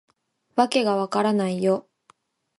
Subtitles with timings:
[0.55, 1.87] わけが分からないよ